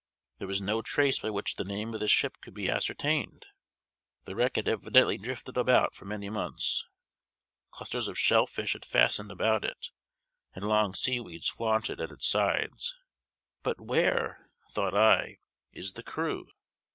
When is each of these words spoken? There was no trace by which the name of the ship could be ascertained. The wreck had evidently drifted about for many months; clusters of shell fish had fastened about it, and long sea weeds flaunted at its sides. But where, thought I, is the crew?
There 0.39 0.47
was 0.47 0.63
no 0.63 0.81
trace 0.81 1.19
by 1.19 1.29
which 1.29 1.57
the 1.57 1.63
name 1.63 1.93
of 1.93 1.99
the 1.99 2.07
ship 2.07 2.37
could 2.41 2.55
be 2.55 2.71
ascertained. 2.71 3.45
The 4.25 4.35
wreck 4.35 4.55
had 4.55 4.67
evidently 4.67 5.15
drifted 5.19 5.57
about 5.57 5.93
for 5.93 6.05
many 6.05 6.27
months; 6.27 6.87
clusters 7.69 8.07
of 8.07 8.17
shell 8.17 8.47
fish 8.47 8.73
had 8.73 8.83
fastened 8.83 9.31
about 9.31 9.63
it, 9.63 9.91
and 10.55 10.67
long 10.67 10.95
sea 10.95 11.19
weeds 11.19 11.49
flaunted 11.49 12.01
at 12.01 12.09
its 12.09 12.25
sides. 12.25 12.95
But 13.61 13.79
where, 13.79 14.49
thought 14.71 14.95
I, 14.97 15.37
is 15.71 15.93
the 15.93 16.01
crew? 16.01 16.47